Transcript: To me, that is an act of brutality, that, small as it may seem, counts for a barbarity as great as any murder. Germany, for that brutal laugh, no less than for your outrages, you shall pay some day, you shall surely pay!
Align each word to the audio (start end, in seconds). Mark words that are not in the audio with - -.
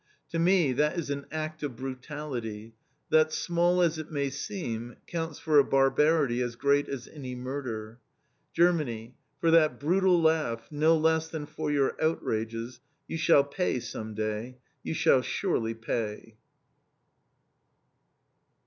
To 0.29 0.39
me, 0.39 0.73
that 0.73 0.97
is 0.97 1.11
an 1.11 1.27
act 1.31 1.61
of 1.61 1.75
brutality, 1.75 2.73
that, 3.11 3.31
small 3.31 3.83
as 3.83 3.99
it 3.99 4.09
may 4.09 4.31
seem, 4.31 4.95
counts 5.05 5.37
for 5.37 5.59
a 5.59 5.63
barbarity 5.63 6.41
as 6.41 6.55
great 6.55 6.89
as 6.89 7.07
any 7.07 7.35
murder. 7.35 7.99
Germany, 8.51 9.13
for 9.39 9.51
that 9.51 9.79
brutal 9.79 10.19
laugh, 10.19 10.67
no 10.71 10.97
less 10.97 11.27
than 11.27 11.45
for 11.45 11.69
your 11.71 12.03
outrages, 12.03 12.79
you 13.07 13.19
shall 13.19 13.43
pay 13.43 13.79
some 13.79 14.15
day, 14.15 14.57
you 14.81 14.95
shall 14.95 15.21
surely 15.21 15.75
pay! 15.75 16.35